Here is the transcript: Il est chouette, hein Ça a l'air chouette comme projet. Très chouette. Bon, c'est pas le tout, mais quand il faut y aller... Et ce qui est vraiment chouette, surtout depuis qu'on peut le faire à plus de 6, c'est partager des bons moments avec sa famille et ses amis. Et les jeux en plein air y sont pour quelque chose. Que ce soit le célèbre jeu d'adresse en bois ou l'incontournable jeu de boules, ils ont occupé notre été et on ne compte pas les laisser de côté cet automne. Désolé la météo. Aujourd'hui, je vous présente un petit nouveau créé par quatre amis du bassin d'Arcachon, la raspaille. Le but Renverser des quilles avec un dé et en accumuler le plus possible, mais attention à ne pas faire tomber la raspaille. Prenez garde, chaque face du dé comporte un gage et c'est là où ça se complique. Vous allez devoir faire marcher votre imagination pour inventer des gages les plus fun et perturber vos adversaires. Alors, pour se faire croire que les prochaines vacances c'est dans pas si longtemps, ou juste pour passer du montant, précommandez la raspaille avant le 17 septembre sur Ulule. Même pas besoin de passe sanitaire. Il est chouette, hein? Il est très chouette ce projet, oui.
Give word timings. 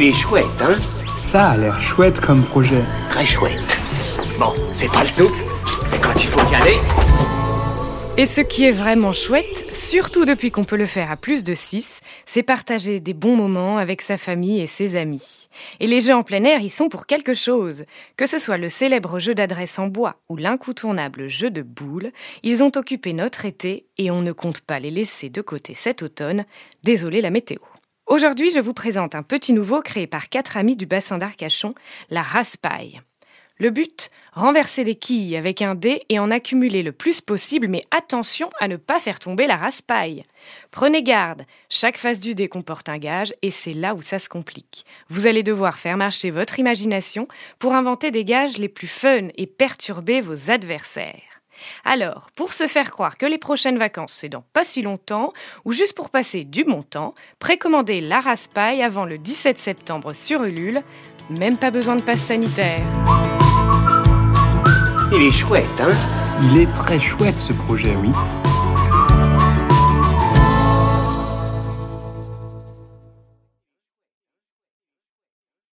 Il 0.00 0.04
est 0.04 0.12
chouette, 0.12 0.46
hein 0.60 0.76
Ça 1.18 1.48
a 1.48 1.56
l'air 1.56 1.82
chouette 1.82 2.20
comme 2.20 2.44
projet. 2.44 2.84
Très 3.10 3.26
chouette. 3.26 3.80
Bon, 4.38 4.52
c'est 4.76 4.86
pas 4.86 5.02
le 5.02 5.10
tout, 5.10 5.34
mais 5.90 5.98
quand 5.98 6.14
il 6.14 6.28
faut 6.28 6.52
y 6.52 6.54
aller... 6.54 6.76
Et 8.16 8.24
ce 8.24 8.40
qui 8.40 8.64
est 8.64 8.70
vraiment 8.70 9.12
chouette, 9.12 9.66
surtout 9.72 10.24
depuis 10.24 10.52
qu'on 10.52 10.62
peut 10.62 10.76
le 10.76 10.86
faire 10.86 11.10
à 11.10 11.16
plus 11.16 11.42
de 11.42 11.52
6, 11.52 12.00
c'est 12.26 12.44
partager 12.44 13.00
des 13.00 13.12
bons 13.12 13.34
moments 13.34 13.76
avec 13.76 14.00
sa 14.00 14.16
famille 14.16 14.60
et 14.60 14.68
ses 14.68 14.94
amis. 14.94 15.48
Et 15.80 15.88
les 15.88 16.00
jeux 16.00 16.14
en 16.14 16.22
plein 16.22 16.44
air 16.44 16.60
y 16.60 16.68
sont 16.68 16.88
pour 16.88 17.06
quelque 17.06 17.34
chose. 17.34 17.82
Que 18.16 18.26
ce 18.26 18.38
soit 18.38 18.56
le 18.56 18.68
célèbre 18.68 19.18
jeu 19.18 19.34
d'adresse 19.34 19.80
en 19.80 19.88
bois 19.88 20.20
ou 20.28 20.36
l'incontournable 20.36 21.26
jeu 21.26 21.50
de 21.50 21.62
boules, 21.62 22.12
ils 22.44 22.62
ont 22.62 22.70
occupé 22.76 23.12
notre 23.12 23.46
été 23.46 23.86
et 23.98 24.12
on 24.12 24.22
ne 24.22 24.30
compte 24.30 24.60
pas 24.60 24.78
les 24.78 24.92
laisser 24.92 25.28
de 25.28 25.40
côté 25.40 25.74
cet 25.74 26.04
automne. 26.04 26.44
Désolé 26.84 27.20
la 27.20 27.30
météo. 27.30 27.58
Aujourd'hui, 28.08 28.50
je 28.50 28.58
vous 28.58 28.72
présente 28.72 29.14
un 29.14 29.22
petit 29.22 29.52
nouveau 29.52 29.82
créé 29.82 30.06
par 30.06 30.30
quatre 30.30 30.56
amis 30.56 30.76
du 30.76 30.86
bassin 30.86 31.18
d'Arcachon, 31.18 31.74
la 32.08 32.22
raspaille. 32.22 33.02
Le 33.58 33.68
but 33.68 34.10
Renverser 34.32 34.82
des 34.82 34.94
quilles 34.94 35.36
avec 35.36 35.60
un 35.60 35.74
dé 35.74 36.02
et 36.08 36.18
en 36.18 36.30
accumuler 36.30 36.82
le 36.82 36.92
plus 36.92 37.20
possible, 37.20 37.68
mais 37.68 37.82
attention 37.90 38.48
à 38.60 38.68
ne 38.68 38.76
pas 38.76 38.98
faire 38.98 39.18
tomber 39.18 39.46
la 39.46 39.56
raspaille. 39.56 40.22
Prenez 40.70 41.02
garde, 41.02 41.42
chaque 41.68 41.98
face 41.98 42.18
du 42.18 42.34
dé 42.34 42.48
comporte 42.48 42.88
un 42.88 42.98
gage 42.98 43.34
et 43.42 43.50
c'est 43.50 43.74
là 43.74 43.94
où 43.94 44.00
ça 44.00 44.18
se 44.18 44.30
complique. 44.30 44.86
Vous 45.10 45.26
allez 45.26 45.42
devoir 45.42 45.78
faire 45.78 45.98
marcher 45.98 46.30
votre 46.30 46.58
imagination 46.58 47.28
pour 47.58 47.74
inventer 47.74 48.10
des 48.10 48.24
gages 48.24 48.56
les 48.56 48.70
plus 48.70 48.86
fun 48.86 49.28
et 49.36 49.46
perturber 49.46 50.22
vos 50.22 50.50
adversaires. 50.50 51.37
Alors, 51.84 52.30
pour 52.34 52.52
se 52.52 52.66
faire 52.66 52.90
croire 52.90 53.18
que 53.18 53.26
les 53.26 53.38
prochaines 53.38 53.78
vacances 53.78 54.12
c'est 54.12 54.28
dans 54.28 54.44
pas 54.52 54.64
si 54.64 54.82
longtemps, 54.82 55.32
ou 55.64 55.72
juste 55.72 55.94
pour 55.94 56.10
passer 56.10 56.44
du 56.44 56.64
montant, 56.64 57.14
précommandez 57.38 58.00
la 58.00 58.20
raspaille 58.20 58.82
avant 58.82 59.04
le 59.04 59.18
17 59.18 59.58
septembre 59.58 60.12
sur 60.12 60.44
Ulule. 60.44 60.82
Même 61.30 61.58
pas 61.58 61.70
besoin 61.70 61.96
de 61.96 62.02
passe 62.02 62.20
sanitaire. 62.20 62.80
Il 65.12 65.22
est 65.22 65.30
chouette, 65.30 65.64
hein? 65.80 65.90
Il 66.42 66.58
est 66.58 66.72
très 66.74 67.00
chouette 67.00 67.38
ce 67.38 67.52
projet, 67.52 67.94
oui. 67.96 68.12